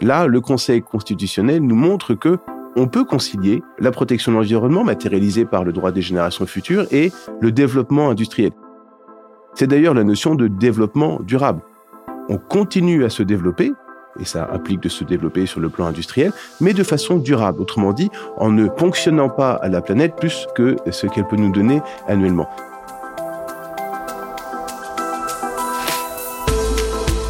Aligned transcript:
Là, 0.00 0.26
le 0.26 0.40
Conseil 0.40 0.82
constitutionnel 0.82 1.62
nous 1.62 1.76
montre 1.76 2.14
que 2.14 2.38
on 2.76 2.88
peut 2.88 3.04
concilier 3.04 3.62
la 3.78 3.90
protection 3.90 4.32
de 4.32 4.36
l'environnement 4.36 4.84
matérialisée 4.84 5.46
par 5.46 5.64
le 5.64 5.72
droit 5.72 5.92
des 5.92 6.02
générations 6.02 6.46
futures 6.46 6.86
et 6.90 7.10
le 7.40 7.50
développement 7.50 8.10
industriel. 8.10 8.52
C'est 9.54 9.66
d'ailleurs 9.66 9.94
la 9.94 10.04
notion 10.04 10.34
de 10.34 10.48
développement 10.48 11.20
durable. 11.22 11.62
On 12.28 12.36
continue 12.36 13.04
à 13.04 13.08
se 13.08 13.22
développer, 13.22 13.72
et 14.20 14.24
ça 14.26 14.50
implique 14.52 14.80
de 14.80 14.90
se 14.90 15.04
développer 15.04 15.46
sur 15.46 15.60
le 15.60 15.70
plan 15.70 15.86
industriel, 15.86 16.32
mais 16.60 16.74
de 16.74 16.82
façon 16.82 17.16
durable, 17.16 17.62
autrement 17.62 17.94
dit, 17.94 18.10
en 18.36 18.50
ne 18.50 18.66
ponctionnant 18.68 19.30
pas 19.30 19.52
à 19.52 19.68
la 19.68 19.80
planète 19.80 20.16
plus 20.16 20.46
que 20.54 20.76
ce 20.90 21.06
qu'elle 21.06 21.26
peut 21.26 21.36
nous 21.36 21.52
donner 21.52 21.80
annuellement. 22.06 22.48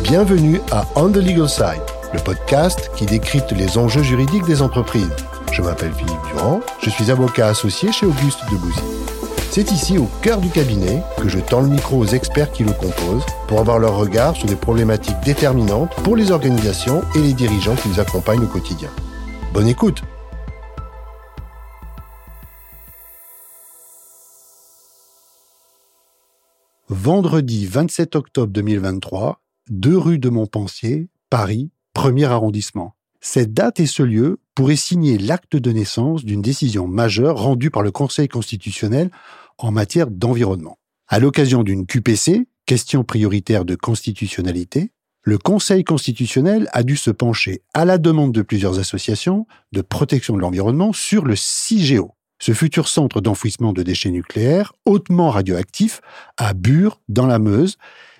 Bienvenue 0.02 0.61
à 0.73 0.84
On 0.96 1.11
the 1.11 1.16
Legal 1.16 1.48
Side, 1.48 1.82
le 2.12 2.20
podcast 2.20 2.90
qui 2.96 3.07
décrypte 3.07 3.53
les 3.53 3.79
enjeux 3.79 4.03
juridiques 4.03 4.44
des 4.44 4.62
entreprises. 4.62 5.14
Je 5.53 5.62
m'appelle 5.62 5.93
Philippe 5.93 6.21
Durand, 6.32 6.61
je 6.82 6.90
suis 6.90 7.11
avocat 7.11 7.48
associé 7.48 7.93
chez 7.93 8.07
Auguste 8.07 8.40
Debouzy. 8.50 8.81
C'est 9.50 9.72
ici, 9.72 9.96
au 9.96 10.08
cœur 10.21 10.40
du 10.40 10.50
cabinet, 10.50 11.03
que 11.21 11.29
je 11.29 11.39
tends 11.39 11.61
le 11.61 11.68
micro 11.68 11.98
aux 11.98 12.07
experts 12.07 12.53
qui 12.53 12.62
le 12.62 12.72
composent 12.72 13.25
pour 13.48 13.61
avoir 13.61 13.79
leur 13.79 13.96
regard 13.96 14.36
sur 14.36 14.46
des 14.46 14.57
problématiques 14.57 15.21
déterminantes 15.25 15.95
pour 16.03 16.17
les 16.17 16.31
organisations 16.31 17.03
et 17.14 17.21
les 17.21 17.32
dirigeants 17.32 17.76
qui 17.76 17.89
nous 17.89 18.00
accompagnent 18.00 18.45
au 18.45 18.48
quotidien. 18.48 18.90
Bonne 19.53 19.68
écoute 19.68 20.03
Vendredi 26.89 27.67
27 27.67 28.14
octobre 28.14 28.53
2023, 28.53 29.40
2 29.70 29.96
rue 29.96 30.18
de 30.18 30.29
Montpensier, 30.29 31.09
Paris, 31.31 31.70
premier 31.96 32.27
arrondissement. 32.27 32.95
Cette 33.23 33.55
date 33.55 33.81
et 33.81 33.86
ce 33.86 34.03
lieu 34.03 34.39
pourraient 34.55 34.77
signer 34.77 35.17
l'acte 35.17 35.57
de 35.57 35.73
naissance 35.73 36.27
d'une 36.27 36.43
décision 36.43 36.87
majeure 36.87 37.39
rendue 37.39 37.70
par 37.70 37.83
le 37.83 37.91
Conseil 37.91 38.29
constitutionnel 38.29 39.11
en 39.57 39.70
matière 39.70 40.11
d'environnement. 40.11 40.77
À 41.09 41.20
l'occasion 41.20 41.62
d'une 41.62 41.87
QPC, 41.87 42.48
question 42.67 43.03
prioritaire 43.03 43.65
de 43.65 43.77
constitutionnalité, 43.77 44.93
le 45.23 45.39
Conseil 45.39 45.85
constitutionnel 45.85 46.69
a 46.75 46.83
dû 46.83 46.98
se 46.98 47.11
pencher 47.11 47.62
à 47.73 47.87
la 47.87 47.97
demande 47.97 48.33
de 48.33 48.42
plusieurs 48.42 48.79
associations 48.79 49.47
de 49.73 49.81
protection 49.81 50.37
de 50.37 50.42
l'environnement 50.42 50.92
sur 50.92 51.25
le 51.25 51.35
CIGEO, 51.35 52.13
ce 52.39 52.53
futur 52.53 52.89
centre 52.89 53.23
d'enfouissement 53.23 53.73
de 53.73 53.83
déchets 53.83 54.11
nucléaires 54.11 54.75
hautement 54.85 55.31
radioactifs 55.31 56.03
à 56.37 56.53
Bure, 56.53 57.01
dans 57.09 57.27
la 57.27 57.39
Meuse. 57.39 57.79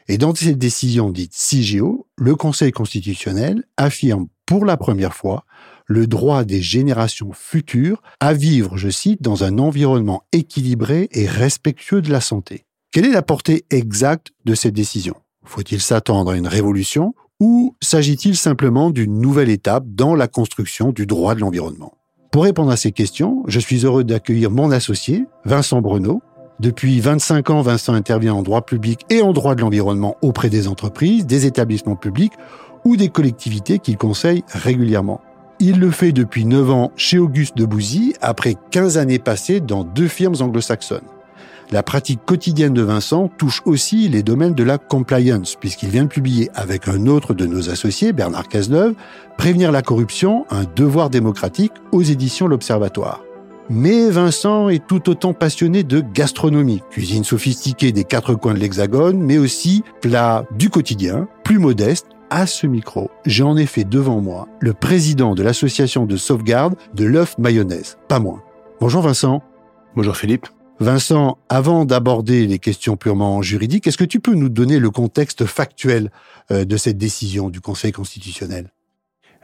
Et 0.09 0.19
dans 0.19 0.35
cette 0.35 0.59
décision 0.59 1.11
dite 1.11 1.35
CIGEO, 1.35 2.07
le 2.17 2.37
Conseil 2.37 2.71
constitutionnel 2.71 3.65
affirme 3.77 4.29
pour 4.47 4.65
la 4.65 4.77
première 4.77 5.15
fois 5.15 5.45
le 5.87 6.07
droit 6.07 6.45
des 6.45 6.62
générations 6.62 7.33
futures 7.33 8.03
à 8.21 8.33
vivre, 8.33 8.77
je 8.77 8.89
cite, 8.89 9.23
dans 9.23 9.43
un 9.43 9.59
environnement 9.59 10.23
équilibré 10.33 11.09
et 11.11 11.27
respectueux 11.27 12.03
de 12.03 12.11
la 12.11 12.21
santé. 12.21 12.67
Quelle 12.93 13.07
est 13.07 13.12
la 13.12 13.23
portée 13.23 13.65
exacte 13.71 14.33
de 14.45 14.55
cette 14.55 14.75
décision? 14.75 15.15
Faut-il 15.45 15.81
s'attendre 15.81 16.31
à 16.31 16.37
une 16.37 16.47
révolution 16.47 17.15
ou 17.41 17.77
s'agit-il 17.83 18.37
simplement 18.37 18.91
d'une 18.91 19.21
nouvelle 19.21 19.51
étape 19.51 19.84
dans 19.89 20.15
la 20.15 20.29
construction 20.29 20.93
du 20.93 21.07
droit 21.07 21.34
de 21.34 21.41
l'environnement? 21.41 21.95
Pour 22.31 22.45
répondre 22.45 22.71
à 22.71 22.77
ces 22.77 22.93
questions, 22.93 23.43
je 23.47 23.61
suis 23.61 23.84
heureux 23.84 24.05
d'accueillir 24.05 24.51
mon 24.51 24.71
associé, 24.71 25.25
Vincent 25.45 25.81
Bruno. 25.81 26.23
Depuis 26.59 27.01
25 27.01 27.51
ans, 27.51 27.61
Vincent 27.61 27.93
intervient 27.93 28.35
en 28.35 28.43
droit 28.43 28.62
public 28.62 29.01
et 29.11 29.21
en 29.21 29.33
droit 29.33 29.55
de 29.55 29.61
l'environnement 29.61 30.17
auprès 30.23 30.49
des 30.49 30.69
entreprises, 30.69 31.27
des 31.27 31.45
établissements 31.45 31.97
publics 31.97 32.33
ou 32.85 32.97
des 32.97 33.09
collectivités 33.09 33.79
qu'il 33.79 33.99
conseille 33.99 34.43
régulièrement. 34.49 35.21
Il 35.61 35.81
le 35.81 35.91
fait 35.91 36.12
depuis 36.12 36.47
9 36.47 36.71
ans 36.71 36.93
chez 36.97 37.19
Auguste 37.19 37.57
de 37.57 37.67
Bouzy, 37.67 38.15
après 38.23 38.55
15 38.71 38.97
années 38.97 39.19
passées 39.19 39.61
dans 39.61 39.84
deux 39.84 40.09
firmes 40.09 40.37
anglo-saxonnes. 40.41 41.00
La 41.72 41.83
pratique 41.83 42.25
quotidienne 42.25 42.75
de 42.75 42.83
Vincent 42.83 43.28
touche 43.37 43.61
aussi 43.65 44.09
les 44.09 44.22
domaines 44.22 44.55
de 44.55 44.62
la 44.62 44.78
compliance, 44.78 45.56
puisqu'il 45.56 45.89
vient 45.89 46.05
de 46.05 46.09
publier 46.09 46.49
avec 46.55 46.89
un 46.89 47.06
autre 47.06 47.34
de 47.34 47.45
nos 47.45 47.71
associés, 47.71 48.12
Bernard 48.12 48.49
Cazeneuve, 48.49 48.95
Prévenir 49.37 49.72
la 49.72 49.83
corruption, 49.83 50.47
un 50.49 50.65
devoir 50.77 51.11
démocratique 51.11 51.72
aux 51.93 52.03
éditions 52.03 52.47
L'Observatoire. 52.47 53.22
Mais 53.69 54.10
Vincent 54.10 54.69
est 54.69 54.87
tout 54.87 55.10
autant 55.10 55.32
passionné 55.32 55.82
de 55.82 56.00
gastronomie, 56.00 56.82
cuisine 56.91 57.25
sophistiquée 57.25 57.91
des 57.91 58.04
quatre 58.04 58.34
coins 58.34 58.54
de 58.54 58.60
l'Hexagone, 58.60 59.19
mais 59.19 59.38
aussi 59.38 59.82
plats 60.00 60.47
du 60.56 60.71
quotidien, 60.71 61.27
plus 61.43 61.59
modestes, 61.59 62.06
à 62.31 62.47
ce 62.47 62.66
micro, 62.66 63.10
j'ai 63.25 63.43
en 63.43 63.56
effet 63.56 63.84
devant 63.84 64.21
moi 64.21 64.49
le 64.60 64.72
président 64.72 65.34
de 65.34 65.43
l'association 65.43 66.06
de 66.06 66.16
sauvegarde 66.16 66.75
de 66.94 67.04
l'œuf 67.04 67.38
mayonnaise, 67.38 67.99
pas 68.09 68.19
moins. 68.19 68.43
Bonjour 68.81 69.03
Vincent. 69.03 69.43
Bonjour 69.94 70.16
Philippe. 70.16 70.47
Vincent, 70.78 71.38
avant 71.48 71.84
d'aborder 71.84 72.47
les 72.47 72.59
questions 72.59 72.97
purement 72.97 73.41
juridiques, 73.43 73.87
est-ce 73.87 73.97
que 73.97 74.04
tu 74.04 74.21
peux 74.21 74.34
nous 74.34 74.48
donner 74.48 74.78
le 74.78 74.91
contexte 74.91 75.47
factuel 75.47 76.10
euh, 76.50 76.65
de 76.65 76.77
cette 76.77 76.98
décision 76.98 77.48
du 77.48 77.60
Conseil 77.60 77.93
constitutionnel? 77.93 78.71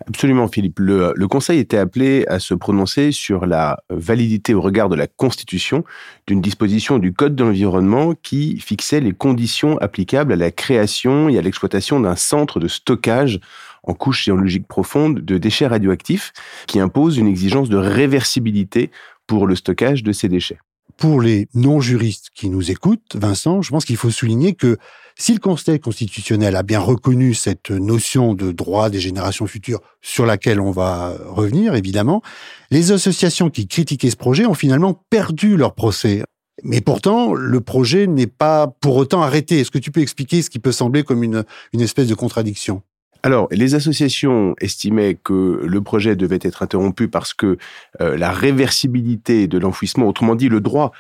Absolument, 0.09 0.49
Philippe. 0.49 0.79
Le, 0.79 1.27
Conseil 1.29 1.59
était 1.59 1.79
appelé 1.79 2.25
à 2.29 2.39
se 2.39 2.55
prononcer 2.55 3.13
sur 3.13 3.47
la 3.47 3.83
validité 3.91 4.55
au 4.55 4.61
regard 4.61 4.89
de 4.89 4.97
la 4.97 5.07
Constitution 5.07 5.85
d'une 6.27 6.41
disposition 6.41 6.99
du 6.99 7.13
Code 7.13 7.37
de 7.37 7.45
l'environnement 7.45 8.15
qui 8.23 8.59
fixait 8.59 9.01
les 9.01 9.13
conditions 9.13 9.79
applicables 9.79 10.33
à 10.33 10.37
la 10.37 10.51
création 10.51 11.29
et 11.29 11.39
à 11.39 11.43
l'exploitation 11.43 12.01
d'un 12.01 12.17
centre 12.17 12.61
de 12.61 12.69
stockage 12.69 13.41
en 13.85 13.95
couche 13.95 14.25
géologique 14.25 14.67
profonde 14.67 15.21
de 15.21 15.39
déchets 15.39 15.67
radioactifs 15.67 16.33
qui 16.67 16.81
impose 16.81 17.19
une 17.19 17.27
exigence 17.27 17.69
de 17.69 17.77
réversibilité 17.77 18.91
pour 19.27 19.47
le 19.47 19.57
stockage 19.57 20.03
de 20.03 20.13
ces 20.13 20.29
déchets 20.29 20.59
pour 21.03 21.21
les 21.21 21.49
non-juristes 21.55 22.29
qui 22.33 22.49
nous 22.49 22.71
écoutent, 22.71 23.17
Vincent, 23.17 23.61
je 23.61 23.71
pense 23.71 23.85
qu'il 23.85 23.97
faut 23.97 24.13
souligner 24.13 24.55
que 24.55 24.77
si 25.19 25.33
le 25.35 25.41
Conseil 25.41 25.81
constitutionnel 25.81 26.55
a 26.55 26.63
bien 26.63 26.79
reconnu 26.79 27.35
cette 27.35 27.73
notion 27.73 28.35
de 28.35 28.53
droit 28.53 28.89
des 28.89 29.01
générations 29.01 29.49
futures 29.49 29.81
sur 30.01 30.27
laquelle 30.27 30.61
on 30.61 30.71
va 30.71 31.17
revenir, 31.27 31.75
évidemment, 31.75 32.23
les 32.71 32.93
associations 32.93 33.51
qui 33.51 33.67
critiquaient 33.67 34.11
ce 34.11 34.17
projet 34.17 34.47
ont 34.47 34.55
finalement 34.55 34.95
perdu 35.11 35.57
leur 35.57 35.75
procès. 35.75 36.23
Mais 36.63 36.81
pourtant, 36.81 37.35
le 37.35 37.61
projet 37.61 38.07
n'est 38.07 38.29
pas 38.29 38.69
pour 38.69 38.95
autant 38.95 39.23
arrêté. 39.23 39.59
Est-ce 39.59 39.73
que 39.73 39.79
tu 39.79 39.91
peux 39.91 40.03
expliquer 40.03 40.41
ce 40.41 40.51
qui 40.51 40.61
peut 40.61 40.71
sembler 40.71 41.03
comme 41.03 41.25
une, 41.25 41.43
une 41.73 41.81
espèce 41.81 42.07
de 42.07 42.15
contradiction? 42.15 42.81
Alors, 43.25 43.47
les 43.53 43.77
associations 43.77 44.57
estimaient 44.61 45.15
que 45.15 45.61
le 45.65 45.81
projet 45.81 46.17
devait 46.17 46.41
être 46.43 46.63
interrompu 46.63 47.07
parce 47.07 47.35
que 47.35 47.57
euh, 48.01 48.17
la 48.17 48.33
réversibilité 48.33 49.47
de 49.47 49.59
l'enfouissement, 49.59 50.09
autrement 50.09 50.35
dit 50.35 50.49
le 50.49 50.61
droit 50.61 50.91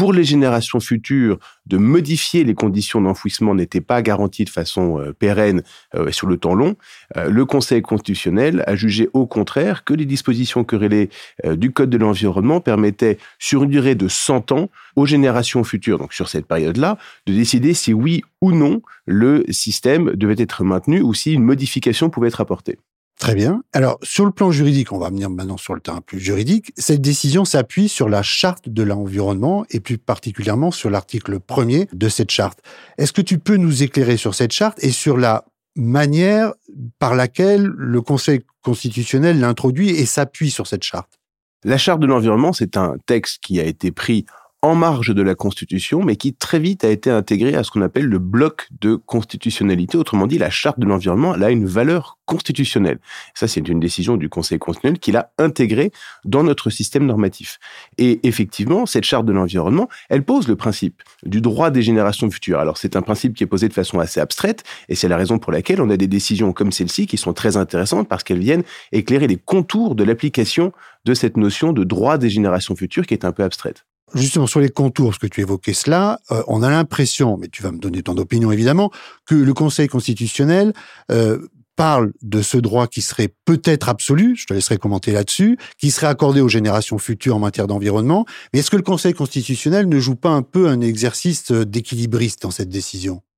pour 0.00 0.14
les 0.14 0.24
générations 0.24 0.80
futures 0.80 1.38
de 1.66 1.76
modifier 1.76 2.42
les 2.42 2.54
conditions 2.54 3.02
d'enfouissement 3.02 3.54
n'était 3.54 3.82
pas 3.82 4.00
garanti 4.00 4.46
de 4.46 4.48
façon 4.48 4.98
euh, 4.98 5.12
pérenne 5.12 5.62
euh, 5.94 6.10
sur 6.10 6.26
le 6.26 6.38
temps 6.38 6.54
long, 6.54 6.76
euh, 7.18 7.28
le 7.28 7.44
Conseil 7.44 7.82
constitutionnel 7.82 8.64
a 8.66 8.76
jugé 8.76 9.10
au 9.12 9.26
contraire 9.26 9.84
que 9.84 9.92
les 9.92 10.06
dispositions 10.06 10.64
querellées 10.64 11.10
du 11.44 11.70
Code 11.70 11.90
de 11.90 11.98
l'environnement 11.98 12.62
permettaient, 12.62 13.18
sur 13.38 13.64
une 13.64 13.68
durée 13.68 13.94
de 13.94 14.08
100 14.08 14.52
ans, 14.52 14.70
aux 14.96 15.04
générations 15.04 15.64
futures, 15.64 15.98
donc 15.98 16.14
sur 16.14 16.30
cette 16.30 16.46
période-là, 16.46 16.96
de 17.26 17.34
décider 17.34 17.74
si 17.74 17.92
oui 17.92 18.22
ou 18.40 18.52
non 18.52 18.80
le 19.04 19.44
système 19.50 20.12
devait 20.14 20.36
être 20.38 20.64
maintenu 20.64 21.02
ou 21.02 21.12
si 21.12 21.34
une 21.34 21.44
modification 21.44 22.08
pouvait 22.08 22.28
être 22.28 22.40
apportée. 22.40 22.78
Très 23.20 23.34
bien. 23.34 23.62
Alors, 23.74 23.98
sur 24.02 24.24
le 24.24 24.30
plan 24.30 24.50
juridique, 24.50 24.92
on 24.92 24.98
va 24.98 25.10
venir 25.10 25.28
maintenant 25.28 25.58
sur 25.58 25.74
le 25.74 25.80
terrain 25.82 26.00
plus 26.00 26.18
juridique. 26.18 26.72
Cette 26.78 27.02
décision 27.02 27.44
s'appuie 27.44 27.90
sur 27.90 28.08
la 28.08 28.22
charte 28.22 28.70
de 28.70 28.82
l'environnement 28.82 29.66
et 29.68 29.78
plus 29.78 29.98
particulièrement 29.98 30.70
sur 30.70 30.88
l'article 30.88 31.38
premier 31.38 31.86
de 31.92 32.08
cette 32.08 32.30
charte. 32.30 32.60
Est-ce 32.96 33.12
que 33.12 33.20
tu 33.20 33.38
peux 33.38 33.56
nous 33.56 33.82
éclairer 33.82 34.16
sur 34.16 34.34
cette 34.34 34.52
charte 34.52 34.82
et 34.82 34.90
sur 34.90 35.18
la 35.18 35.44
manière 35.76 36.54
par 36.98 37.14
laquelle 37.14 37.64
le 37.66 38.00
Conseil 38.00 38.40
constitutionnel 38.62 39.38
l'introduit 39.38 39.90
et 39.90 40.06
s'appuie 40.06 40.50
sur 40.50 40.66
cette 40.66 40.82
charte? 40.82 41.18
La 41.62 41.76
charte 41.76 42.00
de 42.00 42.06
l'environnement, 42.06 42.54
c'est 42.54 42.78
un 42.78 42.96
texte 43.04 43.40
qui 43.42 43.60
a 43.60 43.64
été 43.64 43.92
pris 43.92 44.24
en 44.62 44.74
marge 44.74 45.14
de 45.14 45.22
la 45.22 45.34
Constitution, 45.34 46.02
mais 46.02 46.16
qui 46.16 46.34
très 46.34 46.58
vite 46.58 46.84
a 46.84 46.90
été 46.90 47.10
intégré 47.10 47.54
à 47.54 47.64
ce 47.64 47.70
qu'on 47.70 47.80
appelle 47.80 48.04
le 48.04 48.18
bloc 48.18 48.68
de 48.80 48.94
constitutionnalité. 48.94 49.96
Autrement 49.96 50.26
dit, 50.26 50.36
la 50.36 50.50
charte 50.50 50.78
de 50.78 50.84
l'environnement, 50.84 51.34
elle 51.34 51.44
a 51.44 51.50
une 51.50 51.64
valeur 51.64 52.18
constitutionnelle. 52.26 52.98
Ça, 53.34 53.48
c'est 53.48 53.66
une 53.66 53.80
décision 53.80 54.16
du 54.16 54.28
Conseil 54.28 54.58
constitutionnel 54.58 54.98
qui 54.98 55.12
l'a 55.12 55.32
intégrée 55.38 55.92
dans 56.24 56.42
notre 56.42 56.68
système 56.68 57.06
normatif. 57.06 57.58
Et 57.96 58.20
effectivement, 58.22 58.84
cette 58.84 59.04
charte 59.04 59.24
de 59.24 59.32
l'environnement, 59.32 59.88
elle 60.10 60.24
pose 60.24 60.46
le 60.46 60.56
principe 60.56 61.02
du 61.24 61.40
droit 61.40 61.70
des 61.70 61.82
générations 61.82 62.30
futures. 62.30 62.58
Alors, 62.58 62.76
c'est 62.76 62.96
un 62.96 63.02
principe 63.02 63.34
qui 63.34 63.44
est 63.44 63.48
posé 63.48 63.66
de 63.68 63.72
façon 63.72 63.98
assez 63.98 64.20
abstraite, 64.20 64.62
et 64.88 64.94
c'est 64.94 65.08
la 65.08 65.16
raison 65.16 65.38
pour 65.38 65.52
laquelle 65.52 65.80
on 65.80 65.88
a 65.88 65.96
des 65.96 66.06
décisions 66.06 66.52
comme 66.52 66.70
celle-ci 66.70 67.06
qui 67.06 67.16
sont 67.16 67.32
très 67.32 67.56
intéressantes 67.56 68.08
parce 68.08 68.24
qu'elles 68.24 68.38
viennent 68.38 68.64
éclairer 68.92 69.26
les 69.26 69.36
contours 69.36 69.94
de 69.94 70.04
l'application 70.04 70.72
de 71.06 71.14
cette 71.14 71.38
notion 71.38 71.72
de 71.72 71.82
droit 71.82 72.18
des 72.18 72.28
générations 72.28 72.76
futures 72.76 73.06
qui 73.06 73.14
est 73.14 73.24
un 73.24 73.32
peu 73.32 73.42
abstraite 73.42 73.86
justement 74.14 74.46
sur 74.46 74.60
les 74.60 74.68
contours, 74.68 75.10
parce 75.10 75.18
que 75.18 75.26
tu 75.26 75.40
évoquais 75.40 75.72
cela, 75.72 76.20
euh, 76.30 76.42
on 76.48 76.62
a 76.62 76.70
l'impression, 76.70 77.36
mais 77.36 77.48
tu 77.48 77.62
vas 77.62 77.72
me 77.72 77.78
donner 77.78 78.02
ton 78.02 78.16
opinion 78.16 78.52
évidemment, 78.52 78.90
que 79.26 79.34
le 79.34 79.54
Conseil 79.54 79.88
constitutionnel 79.88 80.72
euh, 81.10 81.38
parle 81.76 82.12
de 82.22 82.42
ce 82.42 82.58
droit 82.58 82.86
qui 82.86 83.00
serait 83.00 83.34
peut-être 83.44 83.88
absolu, 83.88 84.36
je 84.36 84.46
te 84.46 84.52
laisserai 84.52 84.76
commenter 84.76 85.12
là-dessus, 85.12 85.58
qui 85.78 85.90
serait 85.90 86.08
accordé 86.08 86.40
aux 86.40 86.48
générations 86.48 86.98
futures 86.98 87.36
en 87.36 87.38
matière 87.38 87.66
d'environnement. 87.66 88.26
Mais 88.52 88.60
est-ce 88.60 88.70
que 88.70 88.76
le 88.76 88.82
Conseil 88.82 89.14
constitutionnel 89.14 89.88
ne 89.88 89.98
joue 89.98 90.16
pas 90.16 90.30
un 90.30 90.42
peu 90.42 90.68
un 90.68 90.80
exercice 90.80 91.52
d'équilibriste 91.52 92.42
dans 92.42 92.50
cette 92.50 92.68
décision? 92.68 93.22
euh, 93.22 93.29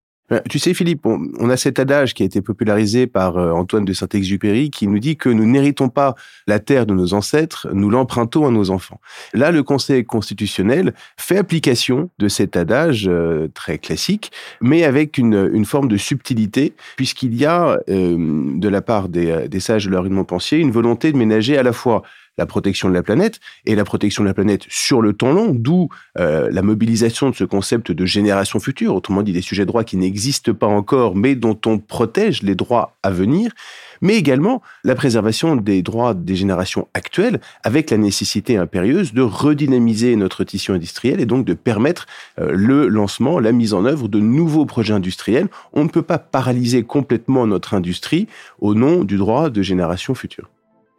tu 0.49 0.59
sais, 0.59 0.75
Philippe, 0.75 1.07
on, 1.07 1.51
a 1.51 1.57
cet 1.57 1.79
adage 1.79 2.15
qui 2.15 2.23
a 2.23 2.27
été 2.27 2.41
popularisé 2.41 3.07
par 3.07 3.37
euh, 3.37 3.53
Antoine 3.53 3.85
de 3.85 3.93
Saint-Exupéry 3.93 4.71
qui 4.71 4.87
nous 4.87 4.99
dit 4.99 5.17
que 5.17 5.29
nous 5.29 5.45
n'héritons 5.45 5.89
pas 5.89 6.15
la 6.47 6.59
terre 6.59 6.87
de 6.87 6.95
nos 6.95 7.15
ancêtres, 7.15 7.69
nous 7.73 7.91
l'empruntons 7.91 8.47
à 8.47 8.51
nos 8.51 8.71
enfants. 8.71 9.01
Là, 9.35 9.51
le 9.51 9.63
Conseil 9.63 10.05
constitutionnel 10.05 10.95
fait 11.17 11.39
application 11.39 12.11
de 12.19 12.29
cet 12.29 12.57
adage 12.57 13.07
euh, 13.09 13.49
très 13.55 13.79
classique, 13.79 14.33
mais 14.61 14.85
avec 14.85 15.19
une, 15.19 15.65
forme 15.65 15.89
de 15.89 15.97
subtilité, 15.97 16.75
puisqu'il 16.97 17.35
y 17.35 17.47
a, 17.47 17.79
de 17.87 18.69
la 18.69 18.83
part 18.83 19.09
des, 19.09 19.49
sages 19.61 19.87
de 19.87 19.91
leur 19.91 20.05
pensier, 20.27 20.59
une 20.59 20.71
volonté 20.71 21.13
de 21.13 21.17
ménager 21.17 21.57
à 21.57 21.63
la 21.63 21.73
fois 21.73 22.03
la 22.39 22.47
protection 22.47 22.89
de 22.89 22.95
la 22.95 23.03
planète 23.03 23.41
et 23.67 23.75
la 23.75 23.85
protection 23.85 24.23
de 24.23 24.29
la 24.29 24.35
planète 24.35 24.65
sur 24.69 25.03
le 25.03 25.13
temps 25.13 25.33
long, 25.33 25.53
d'où 25.55 25.89
euh, 26.19 26.49
la 26.51 26.63
mobilisation 26.63 27.31
de 27.31 27.35
ce 27.35 27.45
concept 27.45 27.93
de 27.93 28.07
génération 28.07 28.61
future, 28.61 28.95
autrement 28.95 29.23
dit 29.23 29.33
des 29.33 29.43
sujets 29.43 29.63
de 29.63 29.69
droit 29.69 29.85
qui 29.85 29.97
n'existent 29.97 30.55
pas 30.55 30.67
encore 30.67 31.15
mais 31.15 31.35
dont 31.35 31.59
on 31.67 31.79
protège 31.79 32.43
les 32.43 32.55
droits 32.55 32.97
à 33.03 33.11
venir, 33.11 33.53
mais 34.01 34.17
également 34.17 34.63
la 34.85 34.95
préservation 34.95 35.57
des 35.57 35.83
droits 35.83 36.15
des 36.15 36.35
générations 36.35 36.89
actuelles 36.95 37.41
avec 37.63 37.91
la 37.91 37.97
nécessité 37.97 38.57
impérieuse 38.57 39.13
de 39.13 39.23
redynamiser 39.23 40.17
notre 40.17 40.45
tissu 40.45 40.73
industriel 40.73 41.21
et 41.21 41.27
donc 41.27 41.45
de 41.45 41.55
permettre 41.55 42.07
euh, 42.39 42.51
le 42.53 42.89
lancement, 42.89 43.39
la 43.39 43.53
mise 43.53 43.75
en 43.75 43.85
œuvre 43.85 44.09
de 44.09 44.21
nouveaux 44.21 44.67
projets 44.67 44.95
industriels. 44.95 45.49
On 45.73 45.85
ne 45.85 45.89
peut 45.89 46.03
pas 46.03 46.19
paralyser 46.19 46.83
complètement 46.83 47.47
notre 47.47 47.75
industrie 47.75 48.27
au 48.59 48.75
nom 48.75 49.05
du 49.05 49.17
droit 49.17 49.51
de 49.51 49.63
génération 49.63 50.15
future. 50.15 50.51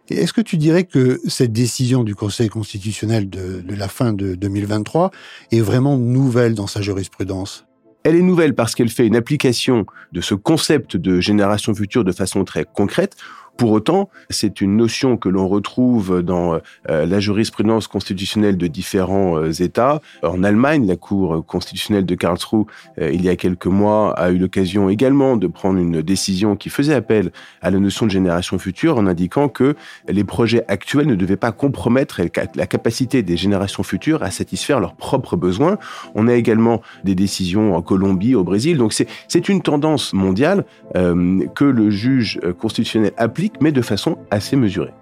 Est-ce 0.10 0.34
que 0.34 0.42
tu 0.42 0.58
dirais 0.58 0.84
que 0.84 1.22
cette 1.28 1.54
décision 1.54 2.04
du 2.04 2.14
Conseil 2.14 2.50
constitutionnel 2.50 3.30
de, 3.30 3.64
la 3.70 3.88
fin 3.88 4.12
de 4.12 4.36
2023 4.36 5.12
est 5.52 5.62
vraiment 5.62 5.98
nouvelle 5.98 6.56
dans 6.56 6.68
sa 6.68 6.82
jurisprudence? 6.82 7.66
Elle 8.04 8.16
est 8.16 8.22
nouvelle 8.22 8.54
parce 8.54 8.76
qu'elle 8.76 8.90
fait 8.90 9.08
une 9.08 9.16
application 9.16 9.86
de 10.12 10.20
ce 10.20 10.36
concept 10.36 10.98
de 10.98 11.22
génération 11.22 11.74
future 11.74 12.04
de 12.04 12.12
façon 12.12 12.44
très 12.44 12.66
concrète. 12.66 13.16
Pour 13.58 13.72
autant, 13.72 14.10
c'est 14.32 14.62
une 14.62 14.76
notion 14.76 15.16
que 15.16 15.30
l'on 15.30 15.48
retrouve 15.48 16.24
dans 16.24 16.60
euh, 16.90 17.06
la 17.06 17.20
jurisprudence 17.20 17.88
constitutionnelle 17.88 18.58
de 18.58 18.66
différents 18.66 19.38
euh, 19.38 19.52
États. 19.52 20.02
En 20.24 20.44
Allemagne, 20.44 20.88
la 20.88 20.96
Cour 20.96 21.46
constitutionnelle 21.46 22.06
de 22.06 22.16
Karlsruhe, 22.16 22.66
euh, 23.00 23.12
il 23.14 23.24
y 23.24 23.30
a 23.30 23.36
quelques 23.36 23.68
mois, 23.68 24.18
a 24.18 24.32
eu 24.32 24.40
l'occasion 24.40 24.90
également 24.90 25.38
de 25.38 25.46
prendre 25.46 25.80
une 25.80 26.02
décision 26.02 26.56
qui 26.56 26.70
faisait 26.70 26.96
appel 26.96 27.32
à 27.62 27.70
la 27.70 27.78
notion 27.78 28.08
de 28.08 28.12
génération 28.12 28.58
future 28.58 28.98
en 28.98 29.06
indiquant 29.06 29.50
que 29.50 29.76
les 30.08 30.24
projets 30.24 30.66
actuels 30.68 31.08
ne 31.08 31.16
devaient 31.16 31.38
pas 31.38 31.52
compromettre 31.52 32.22
la 32.56 32.66
capacité 32.66 33.22
des 33.22 33.38
générations 33.38 33.84
futures 33.84 34.24
à 34.24 34.32
satisfaire 34.32 34.80
leurs 34.80 34.96
propres 34.96 35.36
besoins. 35.36 35.78
On 36.16 36.28
a 36.28 36.34
également 36.34 36.82
des 37.04 37.16
décisions 37.16 37.76
en 37.76 37.82
Colombie, 37.84 38.34
au 38.34 38.44
Brésil. 38.44 38.78
Donc 38.78 38.94
c'est 38.94 39.50
une 39.50 39.62
tendance 39.62 40.14
mondiale 40.14 40.66
que 40.94 41.66
le 41.66 41.90
juge 41.90 42.40
constitutionnel 42.60 43.14
applique 43.18 43.43
mais 43.62 43.72
de 43.72 43.82
façon 43.82 44.18
assez 44.32 44.56
mesurée. 44.56 44.94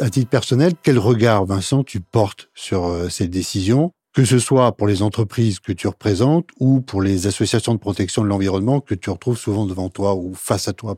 À 0.00 0.08
titre 0.08 0.30
personnel, 0.30 0.72
quel 0.82 0.98
regard, 0.98 1.44
Vincent, 1.44 1.84
tu 1.84 2.00
portes 2.00 2.48
sur 2.54 2.86
euh, 2.86 3.10
ces 3.10 3.28
décisions, 3.28 3.92
que 4.14 4.24
ce 4.24 4.38
soit 4.38 4.72
pour 4.72 4.86
les 4.86 5.02
entreprises 5.02 5.60
que 5.60 5.72
tu 5.72 5.86
représentes 5.86 6.48
ou 6.58 6.80
pour 6.80 7.02
les 7.02 7.26
associations 7.26 7.74
de 7.74 7.78
protection 7.78 8.22
de 8.22 8.28
l'environnement 8.28 8.80
que 8.80 8.94
tu 8.94 9.10
retrouves 9.10 9.36
souvent 9.36 9.66
devant 9.66 9.90
toi 9.90 10.14
ou 10.14 10.32
face 10.34 10.68
à 10.68 10.72
toi 10.72 10.96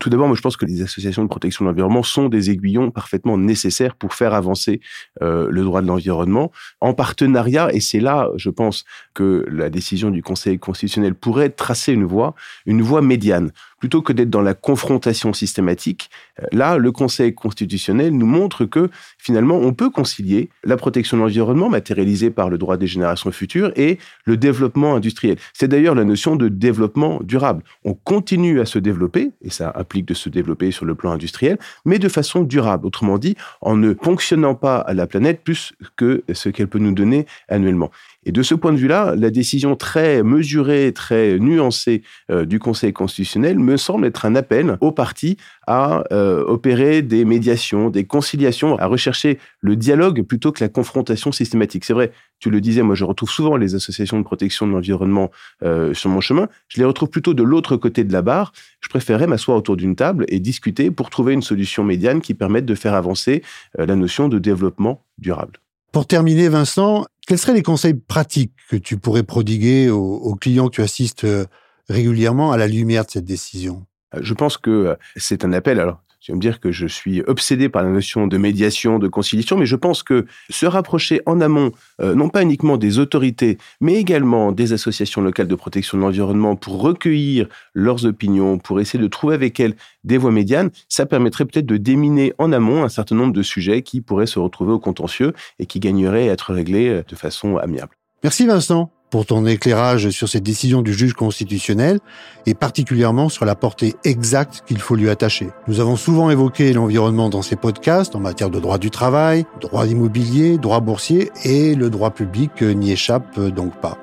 tout 0.00 0.10
d'abord, 0.10 0.26
moi, 0.26 0.36
je 0.36 0.42
pense 0.42 0.56
que 0.56 0.66
les 0.66 0.82
associations 0.82 1.22
de 1.22 1.28
protection 1.28 1.64
de 1.64 1.70
l'environnement 1.70 2.02
sont 2.02 2.28
des 2.28 2.50
aiguillons 2.50 2.90
parfaitement 2.90 3.38
nécessaires 3.38 3.94
pour 3.94 4.14
faire 4.14 4.34
avancer 4.34 4.80
euh, 5.22 5.46
le 5.48 5.62
droit 5.62 5.80
de 5.80 5.86
l'environnement 5.86 6.50
en 6.80 6.92
partenariat. 6.92 7.72
Et 7.72 7.78
c'est 7.78 8.00
là, 8.00 8.28
je 8.36 8.50
pense, 8.50 8.84
que 9.14 9.46
la 9.48 9.70
décision 9.70 10.10
du 10.10 10.22
Conseil 10.22 10.58
constitutionnel 10.58 11.14
pourrait 11.14 11.50
tracer 11.50 11.92
une 11.92 12.04
voie, 12.04 12.34
une 12.66 12.82
voie 12.82 13.00
médiane 13.00 13.52
plutôt 13.78 14.02
que 14.02 14.12
d'être 14.12 14.30
dans 14.30 14.42
la 14.42 14.54
confrontation 14.54 15.32
systématique, 15.32 16.10
euh, 16.42 16.46
là, 16.52 16.78
le 16.78 16.92
Conseil 16.92 17.34
constitutionnel 17.34 18.16
nous 18.16 18.26
montre 18.26 18.64
que 18.64 18.90
finalement, 19.18 19.56
on 19.56 19.72
peut 19.72 19.90
concilier 19.90 20.48
la 20.64 20.76
protection 20.76 21.16
de 21.16 21.22
l'environnement 21.22 21.68
matérialisée 21.68 22.30
par 22.30 22.48
le 22.48 22.58
droit 22.58 22.76
des 22.76 22.86
générations 22.86 23.30
futures 23.30 23.72
et 23.76 23.98
le 24.24 24.36
développement 24.36 24.94
industriel. 24.96 25.36
C'est 25.52 25.68
d'ailleurs 25.68 25.94
la 25.94 26.04
notion 26.04 26.36
de 26.36 26.48
développement 26.48 27.20
durable. 27.22 27.62
On 27.84 27.94
continue 27.94 28.60
à 28.60 28.64
se 28.64 28.78
développer, 28.78 29.30
et 29.42 29.50
ça 29.50 29.72
implique 29.76 30.06
de 30.06 30.14
se 30.14 30.28
développer 30.28 30.70
sur 30.70 30.84
le 30.84 30.94
plan 30.94 31.12
industriel, 31.12 31.58
mais 31.84 31.98
de 31.98 32.08
façon 32.08 32.42
durable. 32.42 32.86
Autrement 32.86 33.18
dit, 33.18 33.36
en 33.60 33.76
ne 33.76 33.92
ponctionnant 33.92 34.54
pas 34.54 34.84
la 34.92 35.06
planète 35.06 35.42
plus 35.42 35.74
que 35.96 36.24
ce 36.32 36.48
qu'elle 36.48 36.68
peut 36.68 36.78
nous 36.78 36.92
donner 36.92 37.26
annuellement. 37.48 37.90
Et 38.26 38.32
de 38.32 38.42
ce 38.42 38.56
point 38.56 38.72
de 38.72 38.76
vue-là, 38.76 39.14
la 39.16 39.30
décision 39.30 39.76
très 39.76 40.24
mesurée, 40.24 40.92
très 40.92 41.38
nuancée 41.38 42.02
euh, 42.32 42.44
du 42.44 42.58
Conseil 42.58 42.92
constitutionnel 42.92 43.56
me 43.56 43.76
semble 43.76 44.04
être 44.04 44.26
un 44.26 44.34
appel 44.34 44.76
aux 44.80 44.90
partis 44.90 45.36
à 45.68 46.02
euh, 46.10 46.42
opérer 46.44 47.02
des 47.02 47.24
médiations, 47.24 47.88
des 47.88 48.04
conciliations, 48.04 48.76
à 48.80 48.86
rechercher 48.86 49.38
le 49.60 49.76
dialogue 49.76 50.22
plutôt 50.22 50.50
que 50.50 50.62
la 50.62 50.68
confrontation 50.68 51.30
systématique. 51.30 51.84
C'est 51.84 51.92
vrai, 51.92 52.10
tu 52.40 52.50
le 52.50 52.60
disais, 52.60 52.82
moi 52.82 52.96
je 52.96 53.04
retrouve 53.04 53.30
souvent 53.30 53.56
les 53.56 53.76
associations 53.76 54.18
de 54.18 54.24
protection 54.24 54.66
de 54.66 54.72
l'environnement 54.72 55.30
euh, 55.62 55.94
sur 55.94 56.10
mon 56.10 56.20
chemin. 56.20 56.48
Je 56.66 56.80
les 56.80 56.84
retrouve 56.84 57.10
plutôt 57.10 57.32
de 57.32 57.44
l'autre 57.44 57.76
côté 57.76 58.02
de 58.02 58.12
la 58.12 58.22
barre. 58.22 58.52
Je 58.80 58.88
préférerais 58.88 59.28
m'asseoir 59.28 59.56
autour 59.56 59.76
d'une 59.76 59.94
table 59.94 60.24
et 60.26 60.40
discuter 60.40 60.90
pour 60.90 61.10
trouver 61.10 61.32
une 61.32 61.42
solution 61.42 61.84
médiane 61.84 62.20
qui 62.20 62.34
permette 62.34 62.66
de 62.66 62.74
faire 62.74 62.94
avancer 62.94 63.44
la 63.78 63.94
notion 63.94 64.28
de 64.28 64.40
développement 64.40 65.04
durable. 65.16 65.60
Pour 65.96 66.06
terminer, 66.06 66.50
Vincent, 66.50 67.06
quels 67.26 67.38
seraient 67.38 67.54
les 67.54 67.62
conseils 67.62 67.94
pratiques 67.94 68.52
que 68.70 68.76
tu 68.76 68.96
pourrais 68.96 69.24
prodiguer 69.24 69.90
aux, 69.90 70.34
clients 70.36 70.68
que 70.68 70.76
tu 70.76 70.82
assistes 70.82 71.24
euh, 71.24 71.44
régulièrement 71.88 72.52
à 72.52 72.56
la 72.56 72.68
lumière 72.68 73.04
de 73.04 73.10
cette 73.10 73.24
décision? 73.24 73.84
Euh, 74.14 74.20
Je 74.22 74.32
pense 74.32 74.56
que 74.56 74.70
euh, 74.70 74.94
c'est 75.16 75.44
un 75.44 75.52
appel. 75.52 75.80
Alors, 75.80 76.02
tu 76.26 76.32
vas 76.32 76.36
me 76.36 76.40
dire 76.40 76.58
que 76.58 76.72
je 76.72 76.88
suis 76.88 77.22
obsédé 77.22 77.68
par 77.68 77.84
la 77.84 77.88
notion 77.88 78.26
de 78.26 78.36
médiation, 78.36 78.98
de 78.98 79.06
conciliation, 79.06 79.56
mais 79.56 79.64
je 79.64 79.76
pense 79.76 80.02
que 80.02 80.26
se 80.50 80.66
rapprocher 80.66 81.20
en 81.24 81.40
amont, 81.40 81.70
euh, 82.00 82.16
non 82.16 82.30
pas 82.30 82.42
uniquement 82.42 82.78
des 82.78 82.98
autorités, 82.98 83.58
mais 83.80 83.94
également 83.94 84.50
des 84.50 84.72
associations 84.72 85.20
locales 85.20 85.46
de 85.46 85.54
protection 85.54 85.98
de 85.98 86.02
l'environnement 86.02 86.56
pour 86.56 86.80
recueillir 86.80 87.46
leurs 87.74 88.06
opinions, 88.06 88.58
pour 88.58 88.80
essayer 88.80 89.00
de 89.00 89.06
trouver 89.06 89.36
avec 89.36 89.60
elles 89.60 89.76
des 90.02 90.18
voies 90.18 90.32
médianes, 90.32 90.70
ça 90.88 91.06
permettrait 91.06 91.44
peut-être 91.44 91.66
de 91.66 91.76
déminer 91.76 92.32
en 92.38 92.50
amont 92.50 92.82
un 92.82 92.88
certain 92.88 93.14
nombre 93.14 93.32
de 93.32 93.42
sujets 93.42 93.82
qui 93.82 94.00
pourraient 94.00 94.26
se 94.26 94.40
retrouver 94.40 94.72
au 94.72 94.80
contentieux 94.80 95.32
et 95.60 95.66
qui 95.66 95.78
gagneraient 95.78 96.28
à 96.28 96.32
être 96.32 96.52
réglés 96.52 96.88
euh, 96.88 97.04
de 97.08 97.14
façon 97.14 97.56
amiable. 97.56 97.92
Merci 98.24 98.46
Vincent 98.46 98.90
pour 99.10 99.26
ton 99.26 99.46
éclairage 99.46 100.10
sur 100.10 100.28
cette 100.28 100.42
décision 100.42 100.82
du 100.82 100.92
juge 100.92 101.14
constitutionnel 101.14 102.00
et 102.46 102.54
particulièrement 102.54 103.28
sur 103.28 103.44
la 103.44 103.54
portée 103.54 103.94
exacte 104.04 104.62
qu'il 104.66 104.78
faut 104.78 104.96
lui 104.96 105.08
attacher. 105.08 105.48
Nous 105.68 105.80
avons 105.80 105.96
souvent 105.96 106.30
évoqué 106.30 106.72
l'environnement 106.72 107.28
dans 107.28 107.42
ces 107.42 107.56
podcasts 107.56 108.16
en 108.16 108.20
matière 108.20 108.50
de 108.50 108.60
droit 108.60 108.78
du 108.78 108.90
travail, 108.90 109.46
droit 109.60 109.86
immobilier, 109.86 110.58
droit 110.58 110.80
boursier 110.80 111.30
et 111.44 111.74
le 111.74 111.90
droit 111.90 112.10
public 112.10 112.62
n'y 112.62 112.92
échappe 112.92 113.38
donc 113.38 113.74
pas. 113.80 113.98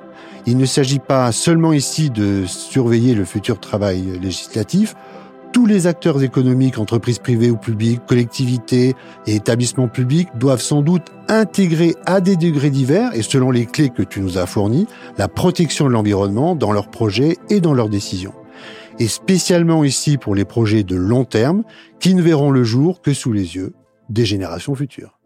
Il 0.46 0.58
ne 0.58 0.66
s'agit 0.66 0.98
pas 0.98 1.32
seulement 1.32 1.72
ici 1.72 2.10
de 2.10 2.44
surveiller 2.46 3.14
le 3.14 3.24
futur 3.24 3.58
travail 3.58 4.18
législatif, 4.20 4.94
tous 5.54 5.66
les 5.66 5.86
acteurs 5.86 6.20
économiques, 6.24 6.78
entreprises 6.78 7.20
privées 7.20 7.50
ou 7.50 7.56
publiques, 7.56 8.04
collectivités 8.06 8.96
et 9.28 9.36
établissements 9.36 9.86
publics 9.86 10.28
doivent 10.34 10.60
sans 10.60 10.82
doute 10.82 11.12
intégrer 11.28 11.94
à 12.06 12.20
des 12.20 12.34
degrés 12.34 12.70
divers 12.70 13.14
et 13.14 13.22
selon 13.22 13.52
les 13.52 13.64
clés 13.64 13.90
que 13.90 14.02
tu 14.02 14.20
nous 14.20 14.36
as 14.36 14.46
fournies, 14.46 14.88
la 15.16 15.28
protection 15.28 15.86
de 15.86 15.92
l'environnement 15.92 16.56
dans 16.56 16.72
leurs 16.72 16.90
projets 16.90 17.38
et 17.50 17.60
dans 17.60 17.72
leurs 17.72 17.88
décisions. 17.88 18.34
Et 18.98 19.06
spécialement 19.06 19.84
ici 19.84 20.18
pour 20.18 20.34
les 20.34 20.44
projets 20.44 20.82
de 20.82 20.96
long 20.96 21.24
terme 21.24 21.62
qui 22.00 22.16
ne 22.16 22.22
verront 22.22 22.50
le 22.50 22.64
jour 22.64 23.00
que 23.00 23.14
sous 23.14 23.32
les 23.32 23.54
yeux 23.54 23.74
des 24.08 24.24
générations 24.24 24.74
futures. 24.74 25.20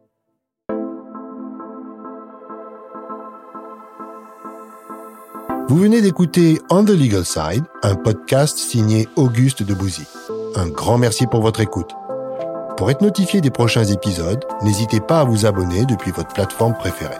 Vous 5.68 5.76
venez 5.76 6.02
d'écouter 6.02 6.58
On 6.70 6.84
the 6.84 6.90
Legal 6.90 7.24
Side, 7.24 7.64
un 7.82 7.94
podcast 7.94 8.58
signé 8.58 9.08
Auguste 9.16 9.62
Debouzy. 9.62 10.17
Un 10.58 10.70
grand 10.70 10.98
merci 10.98 11.28
pour 11.28 11.40
votre 11.40 11.60
écoute. 11.60 11.94
Pour 12.76 12.90
être 12.90 13.00
notifié 13.00 13.40
des 13.40 13.50
prochains 13.50 13.84
épisodes, 13.84 14.44
n'hésitez 14.64 14.98
pas 14.98 15.20
à 15.20 15.24
vous 15.24 15.46
abonner 15.46 15.84
depuis 15.84 16.10
votre 16.10 16.32
plateforme 16.34 16.74
préférée. 16.74 17.14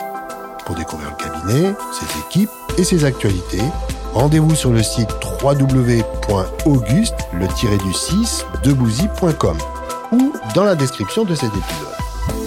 Pour 0.66 0.74
découvrir 0.74 1.10
le 1.10 1.24
cabinet, 1.24 1.72
ses 1.92 2.18
équipes 2.18 2.50
et 2.78 2.82
ses 2.82 3.04
actualités, 3.04 3.62
rendez-vous 4.12 4.56
sur 4.56 4.72
le 4.72 4.82
site 4.82 5.10
www.auguste 5.40 7.14
le 7.32 7.46
6 7.92 8.44
ou 10.10 10.32
dans 10.56 10.64
la 10.64 10.74
description 10.74 11.24
de 11.24 11.36
cet 11.36 11.50
épisode. 11.50 12.42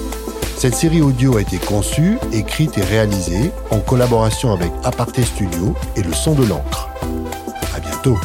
Cette 0.57 0.75
série 0.75 1.01
audio 1.01 1.37
a 1.37 1.41
été 1.41 1.57
conçue, 1.57 2.17
écrite 2.33 2.77
et 2.77 2.83
réalisée 2.83 3.51
en 3.69 3.79
collaboration 3.79 4.51
avec 4.51 4.73
Aparté 4.83 5.23
Studio 5.23 5.73
et 5.95 6.03
le 6.03 6.11
son 6.11 6.35
de 6.35 6.45
l'encre. 6.45 6.89
À 7.73 7.79
bientôt. 7.79 8.17